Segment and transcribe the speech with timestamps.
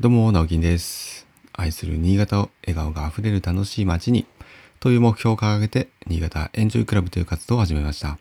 [0.00, 1.24] どうも、直樹です。
[1.52, 4.26] 愛する新潟を笑顔があふれる楽しい街に
[4.80, 8.18] という目標を掲げて、新潟エンジョイクラブという活動を始めました。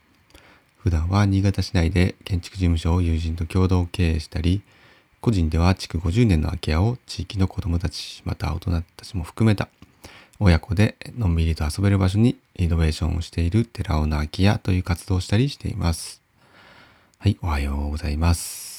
[0.78, 4.62] 普段は新潟市内で建築事務所を友人と共同経営したり、
[5.20, 9.68] 個人では築50年の空き家を地域の子供たち、また大人たちも含めた
[10.40, 16.22] 親子でのんびりと遊べる場所にイノベーションをしている寺尾の空き家という活動をしたりしています。
[17.18, 18.73] はい、おはようございます。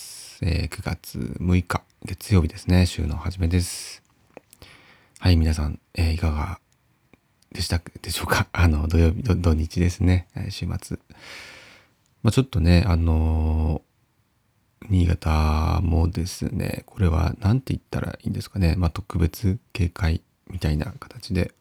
[0.47, 2.85] えー9月6日、月曜日ですね。
[2.85, 4.03] 週の初めです。
[5.19, 6.61] はい、皆さん、えーいかが
[7.51, 8.47] でしたでしょうか？
[8.53, 10.29] あの、土曜日、土土日ですね。
[10.37, 10.99] え週末。
[12.23, 18.75] まあちょっとね、あのー新潟もですね、これは何て言ったらいいんですかね。
[18.77, 21.55] まあ特別警戒みたいな形で、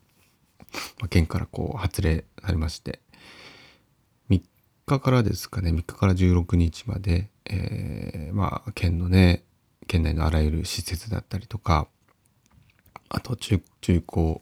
[1.00, 3.00] まあ、県からこう発令されまして、
[4.30, 4.42] 3
[4.86, 9.44] 日からですかね、3日から16日まで、えーまあ、県のね、
[9.88, 11.88] 県内のあらゆる施設だったりとか、
[13.10, 14.42] あと中、中高、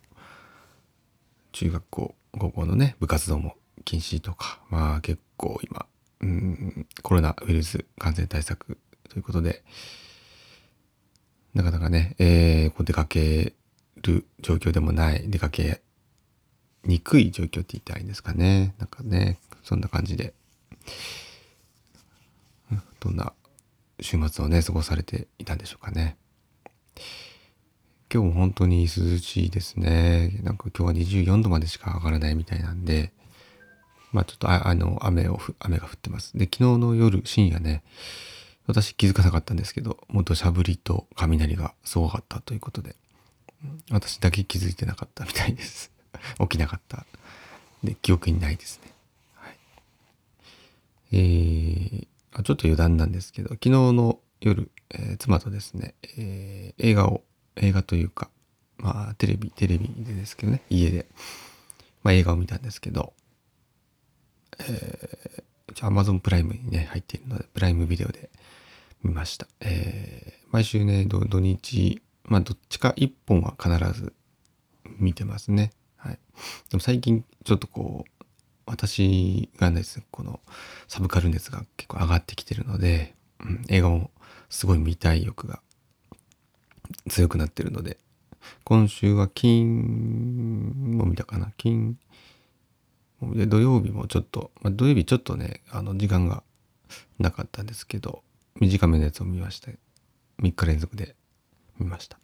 [1.51, 5.85] 中学校、高校のね、部活動も禁止とか、まあ結構今、
[6.21, 8.77] うん、コロナウイルス感染対策
[9.09, 9.63] ということで、
[11.53, 13.53] なかなかね、えーこう出かけ
[14.03, 15.81] る状況でもない、出かけ
[16.85, 18.73] にくい状況って言ったらいいんですかね。
[18.77, 20.33] なんかね、そんな感じで、
[23.01, 23.33] どんな
[23.99, 26.15] 週末をね、過ごされていたんでしょうかね。
[28.13, 30.39] 今日も本当に涼しいですね。
[30.43, 33.11] なんか今日は24度までしか上がらないみたいなんで、
[34.11, 36.37] まあちょっとああの雨を雨が降ってます。
[36.37, 37.83] で、昨日の夜深夜ね、
[38.67, 42.95] 私気づかなかったんですけど、もっとしゃぶりと雷がすごかったということで、
[43.89, 45.91] 私だけ気づいてなかったみたいです。
[46.39, 47.05] 起きなかった。
[47.83, 48.91] で、記憶にないですね。
[49.35, 49.57] はい。
[51.13, 57.23] えー、あちょっと余談なんですけど、昨日の夜、えー妻とですね、えー映画を、
[57.57, 58.29] 映画というか、
[58.77, 61.07] まあ、テレビ、テレビでですけどね、家で、
[62.03, 63.13] まあ、映画を見たんですけど、
[64.59, 68.29] えー、一応 Amazon プライムにね、入っているので、プライムビデオで
[69.03, 69.47] 見ました。
[69.59, 74.13] えー毎週ね、土日、まあ、どっちか一本は必ず
[74.99, 75.71] 見てますね。
[75.95, 76.19] はい。
[76.69, 78.20] でも最近、ちょっとこう、
[78.71, 80.39] 私がですね、この
[80.87, 84.11] サブカル熱が結構上がってきてるので、うん、映画も
[84.49, 85.61] すごい見たい欲が
[87.09, 87.97] 強くなってるので、
[88.63, 91.51] 今週は金も見たかな。
[91.57, 91.97] 金
[93.21, 96.43] で土曜日もちょっと、まあ、土曜日ちょっとねあの時間が
[97.19, 98.23] なかったんですけど
[98.59, 99.69] 短めのやつを見ました
[100.41, 101.15] 3日連続で
[101.77, 102.17] 見ました。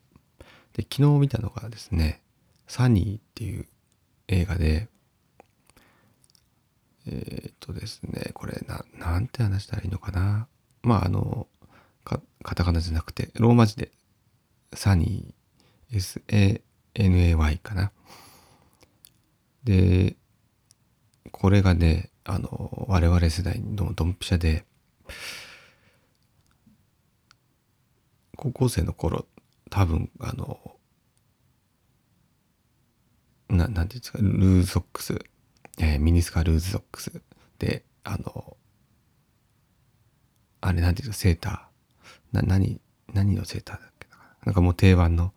[0.74, 2.22] で昨日見たのがですね
[2.68, 3.68] 「サニー」っていう
[4.28, 4.88] 映画で
[7.08, 10.48] えーっとですねこれななんて話したらいいのかな。
[10.84, 11.48] まああの
[12.04, 12.22] カ
[12.56, 13.92] タカナじゃなくてローマ字で
[14.74, 15.98] 「サニー」
[16.96, 17.92] SANAY かな。
[19.64, 20.16] で
[21.32, 24.66] これがね、あの、我々世代のドンピシャで、
[28.36, 29.28] 高校生の頃、
[29.70, 30.78] 多分、あの、
[33.50, 35.20] ななんていうんですか、ルーソックス、
[35.78, 37.22] えーミニスカルーズソックス
[37.60, 38.58] で、あの、
[40.62, 42.36] あれなんていうんですか、セーター。
[42.36, 42.82] な、何、
[43.14, 44.18] 何のセーターだっけな。
[44.46, 45.34] なんかもう定番の、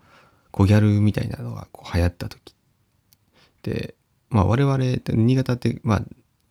[0.50, 2.54] 小ギャルみたいなのがこう流行った時
[3.62, 3.94] で、
[4.28, 5.98] まあ我々って新潟ってまあ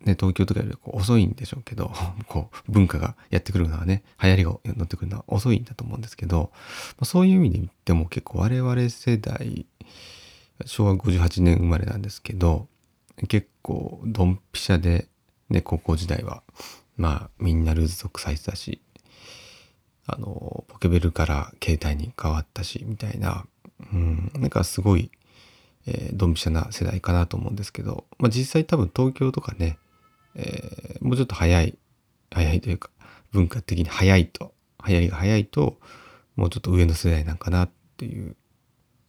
[0.05, 1.91] ね東京とかよりこう遅いんでしょうけど
[2.27, 6.59] こう文化がやってくるのはね流行りが乗ってくるのは遅いんだと思うんですけど、ま
[7.01, 9.65] あ、そういう意味で言っても結構我々世代
[10.65, 12.67] 昭和58年生まれなんですけど
[13.27, 15.07] 結構ドンピシャで
[15.49, 16.43] ね高校時代は
[16.97, 18.81] まあみんなルーズソックス履いてたし
[20.07, 23.45] あのポケベルから携帯に変わったしみたいな、
[23.93, 25.11] うん、なんかすごい
[25.85, 29.77] えードンピシャな世代かなと思うんですけど、まあ、実際多分東京とかね、
[30.35, 31.77] えーもうちょっと早い
[32.31, 32.89] 早いというか
[33.31, 34.53] 文化的に早いと
[34.85, 35.77] 流行りが早いと
[36.35, 38.35] もうちょっと上の世代なんかなっていう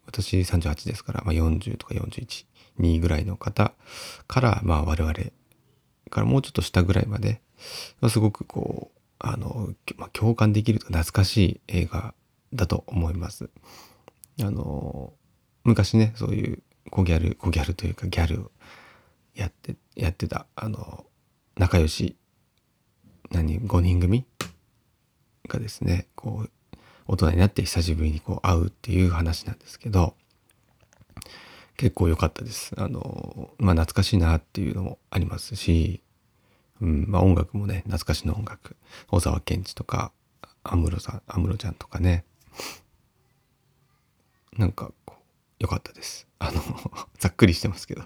[0.07, 2.47] 私38ですから、まあ、40とか41
[2.81, 3.75] 2ぐらいの方
[4.27, 5.13] からまあ我々
[6.11, 7.41] からもうちょっと下ぐらいまで、
[8.01, 12.15] まあ、すごくこうあの、まあ、共感できると懐かしい映画
[12.53, 13.51] だと思います。
[14.43, 15.13] あの
[15.65, 18.51] 昔ねそういう小ギャル小ギャルというかギャルを
[19.35, 21.05] やってやってたあの
[21.57, 22.17] 仲良し
[23.31, 24.25] 何5人組
[25.49, 26.51] がですねこう
[27.07, 30.15] 大人になって久しぶりにこう会うっていう話なんですけど
[31.81, 32.75] 結構良かったです。
[32.77, 36.03] あのまあ懐かしいなっていうのもありますし、
[36.83, 38.77] うんまあ、音楽もね懐かしの音楽。
[39.09, 40.13] 小沢健二とか
[40.63, 42.27] 安室さん安室ちゃんとかね。
[44.59, 45.23] なんかこう
[45.59, 46.29] 良かったです。
[46.39, 46.61] あの
[47.19, 48.03] ざっくりしてますけど。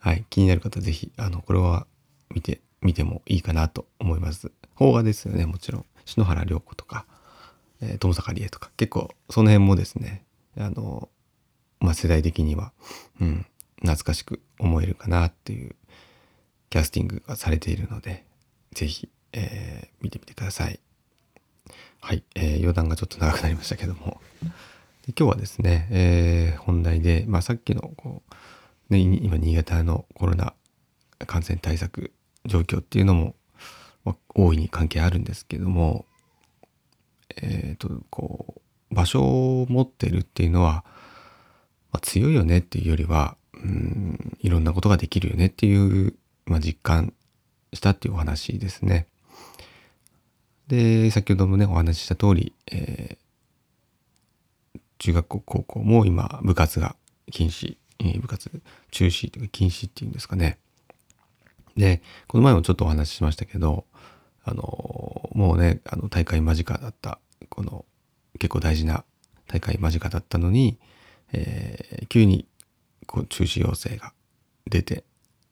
[0.00, 1.86] はい気になる方是非あのこれは
[2.34, 4.50] 見て見てもいいかなと思います。
[4.76, 5.86] 邦画ですよねもちろん。
[6.06, 7.06] 篠原涼子とか、
[7.82, 8.72] えー、友坂理恵とか。
[8.76, 10.24] 結構その辺もですね
[10.56, 11.08] あの
[11.80, 12.72] まあ世代的には
[13.20, 13.46] うん
[13.80, 15.74] 懐かしく思えるかなっていう
[16.68, 18.24] キャスティングがされているので
[18.72, 20.78] 是非、えー、見てみてください。
[22.02, 24.20] はい、えー、余談がちょっと長くなりましたけども。
[25.06, 28.22] で今日はですね、えー、本題で、まあ、さっきのこ
[28.90, 30.54] う、ね、今新潟のコロナ
[31.26, 32.12] 感染対策
[32.46, 33.34] 状況っていうのも、
[34.04, 36.06] まあ、大いに関係あるんですけども
[37.36, 40.84] えっ、ー、とこう場所を持ってるっていうのは、
[41.92, 46.14] まあ、強いよねっていうよりはうんいろんなことができるよねっていう、
[46.46, 47.12] まあ、実感
[47.72, 49.06] したっていうお話ですね。
[50.68, 56.94] で先ほどもねお話しした通り、えー、中学校高校も今部活が
[57.32, 58.50] 禁止、えー、部活
[58.90, 60.58] 中止というか禁止っていうんですかね。
[61.76, 63.84] でこの前もちょっとお話ししましたけど
[64.44, 67.84] あのもうねあの大会間近だったこの
[68.38, 69.04] 結構大事な
[69.46, 70.78] 大会間近だったのに、
[71.32, 72.46] えー、急に
[73.06, 74.12] こう中止要請が
[74.66, 75.04] 出て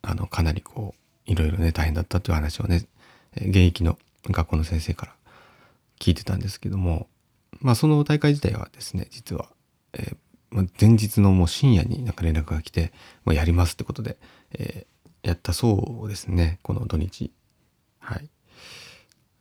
[0.02, 2.86] あのかなりこういろいろね大変だったという話をね
[3.36, 5.14] 現役の学校の先生から
[5.98, 7.08] 聞いてたんですけども
[7.60, 9.48] まあその大会自体はですね実は、
[9.92, 10.16] えー
[10.50, 12.92] ま、前日のもう深夜になんか連絡が来て、
[13.24, 14.16] まあ、やりますってことで、
[14.52, 17.32] えー、やったそうですねこの土日。
[17.98, 18.28] はい。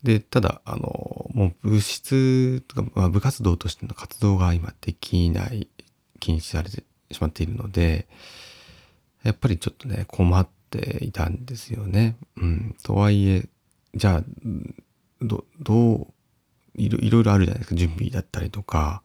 [0.04, 5.68] でただあのもう部室とか、まあ、部活動としての活動が今できない
[6.17, 8.07] 禁止されてしまっているので
[9.23, 12.15] やっぱりちょっとね困っていたんですよね。
[12.37, 13.47] うん、とはいえ
[13.95, 14.23] じゃあ
[15.21, 16.07] どどう
[16.75, 19.01] いろいろあるじゃないですか準備だったりとか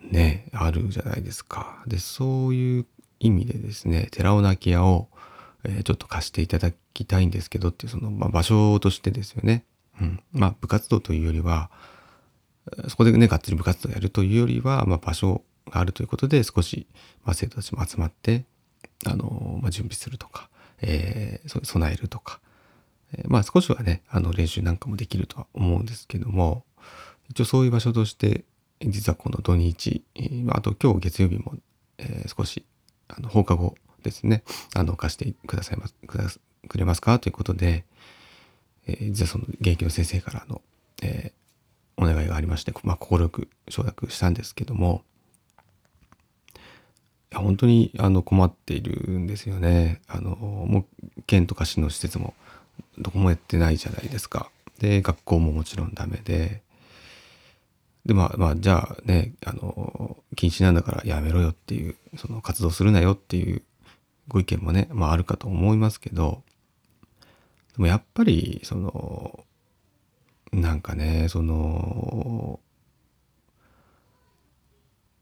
[0.00, 1.82] ねあるじゃないですか。
[1.86, 2.86] でそういう
[3.20, 5.08] 意味でですね寺尾泣き屋を、
[5.64, 9.64] えー、ちょっと貸していただきたいんですけどっていうその、まあ、場所としてですよね。
[10.00, 11.70] うん、まあ部活動というよりは
[12.88, 16.86] そこでねがっつり部活動やるというよりは、まあ、場所があるということで少し、
[17.24, 18.44] まあ、生徒たちも集まって
[19.06, 20.48] あの、まあ、準備するとか、
[20.80, 22.40] えー、備えるとか、
[23.14, 26.64] えー、まあ少しはねあの練習なんかもできるとは思うんですけども
[27.30, 28.44] 一応そういう場所として
[28.80, 31.54] 実はこの土日、えー、あと今日月曜日も、
[31.98, 32.64] えー、少し
[33.08, 34.42] あの放課後ですね
[34.74, 36.24] あの貸してくださいますくだ
[36.68, 37.84] くれますかということで、
[38.86, 40.60] えー、実はその現役の先生からの、
[41.02, 45.02] えー、お願いがありまして、まあ、快く承諾したんですけども
[47.32, 50.00] や本当にあの困っているんですよね。
[50.08, 52.34] あのもう県とか市の施設も
[52.98, 54.50] どこもやってないじゃないですか。
[54.78, 56.62] で学校ももちろんダメで。
[58.04, 63.62] でまあまあじゃあねあの禁止なんだからやめろよっていうその活動するなよっていう
[64.28, 66.42] ご意見もね、まあ、あるかと思いますけど
[67.76, 69.44] でもやっぱりその
[70.52, 72.58] なんかねその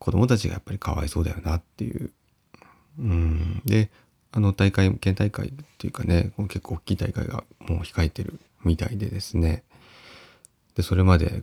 [0.01, 2.11] 子供たちがやっぱりかわいそうだよなっていう。
[2.99, 3.91] うん、で
[4.33, 9.63] あの大会県大会っていうかね結構大きい大会がもう控えてるみたいでですね
[10.75, 11.43] でそれまで、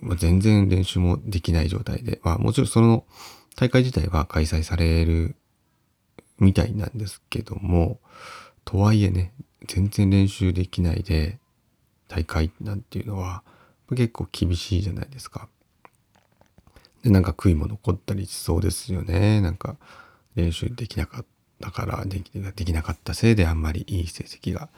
[0.00, 3.04] まあ、全然練習もできない状態で、まあ、もちろんその
[3.56, 5.36] 大会自体は開催される
[6.38, 8.00] みたいなんですけども
[8.64, 9.32] とはいえね
[9.66, 11.38] 全然練習できないで
[12.08, 13.42] 大会なんていうのは
[13.90, 15.48] 結構厳しいじゃないですか。
[17.02, 19.40] でなんか悔いも残ったりしそうですよね。
[19.40, 19.76] なんか
[20.34, 21.24] 練習できなかっ
[21.60, 24.68] たからできできなかったせいであんまりいい成績が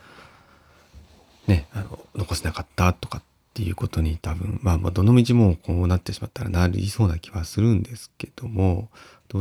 [1.47, 3.23] ねあの残せなかったとかっ
[3.55, 8.89] ていうことに多分まあまあどの道もこうなってしまったらなりそうな気はするんですけども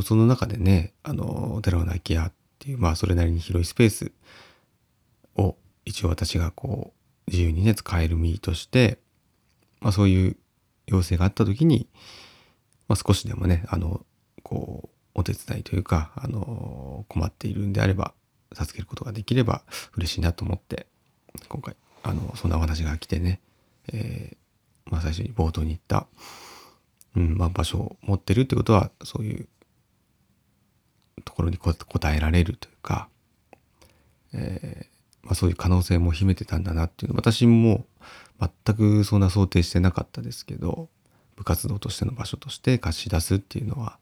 [0.02, 4.12] その中でねあの寺尾泣き屋っていうまあそれなりに広いスペース
[5.36, 6.92] を一応私がこ
[7.26, 8.98] う自由にね使える身として、
[9.80, 10.36] まあ、そういう
[10.86, 11.88] 要請があった時に
[12.88, 14.04] まあ、少しでもねあの
[14.42, 18.14] こうお手伝いというかあの困っているんであれば
[18.52, 19.62] 助けることができれば
[19.96, 20.86] 嬉しいなと思って
[21.48, 23.40] 今回あのそんなお話が来てね、
[23.92, 26.06] えー、まあ、最初に冒頭に言った、
[27.16, 29.48] うんまあ、場所を持ってるってことはそういう
[31.24, 33.08] ところに答えられるというか、
[34.34, 37.86] えー、まあ、そういう可能性も秘めてたんだなっていうの私も
[38.38, 40.88] 全くそんな想定してなかったですけど
[41.36, 43.98] 部活動としての場所として貸し出すっていうのは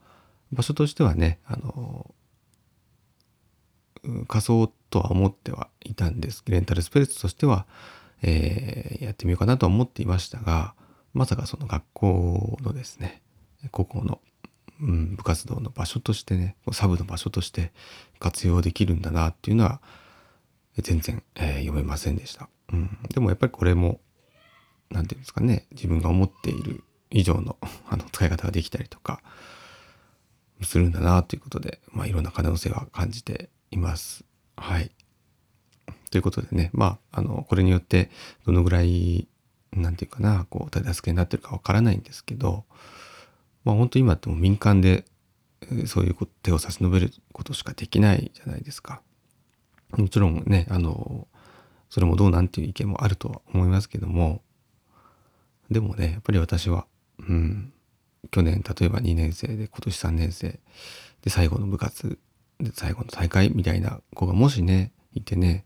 [0.52, 2.14] 場所としてはねあの
[4.26, 6.42] 仮想とは思ってはいたんです。
[6.46, 7.66] レンタルスペースとしては、
[8.22, 10.74] えー、やってみようかなとは思っていましたが
[11.14, 13.22] まさかその学校のですね
[13.70, 14.20] 高校の
[14.80, 17.72] うん、部活動の場所としてねサブの場所として
[18.18, 19.80] 活用できるんだなっていうのは
[20.76, 24.00] 全然、えー、読めませんでした、うん、でもやっぱりこれも
[24.90, 26.82] 何て言うんですかね自分が思っている
[27.12, 27.56] 以上の
[27.88, 29.22] あの使い方ができたりとか
[30.62, 34.24] するんだなということで、まあ、いろんな可能性は感じています。
[34.56, 34.90] はい。
[36.10, 38.10] ということでね、まあ、あの、これによって
[38.46, 39.28] どのぐらい、
[39.72, 42.64] なんていうかな、こう、手助けになってるかわからないんですけど、
[43.64, 45.04] まあ、本当今っても民間で
[45.86, 49.00] そういう手を差し伸べることしかできないじゃないですか。
[49.96, 51.26] もちろんね、あの、
[51.88, 54.42] それもどうなんていう意見もあるとは思いますけども、
[55.70, 56.86] でもね、やっぱり私は、
[57.28, 57.72] うん、
[58.30, 60.58] 去年例えば2年生で今年3年生
[61.22, 62.18] で最後の部活
[62.60, 65.64] で最後の大会みたいな子がもしねいてね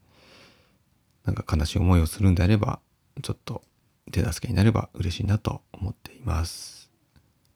[1.24, 2.80] なんか悲しい思いをするんであれば
[3.22, 3.62] ちょっと
[4.12, 6.90] 手助けになれば嬉しいなと思っています。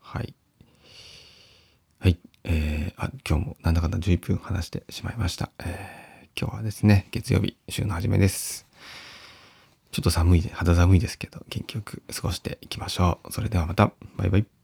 [0.00, 0.34] はい。
[2.00, 2.18] はい。
[2.44, 5.50] えー、あ、今日もなんだかんだ11分話してしまいました。
[5.60, 8.69] えー、今日はですね、月曜日、週の初めです。
[9.90, 13.32] ちょっと寒い、肌寒いですけど、元気よく過ごしていきましょう。
[13.32, 14.59] それではまた、バイバイ。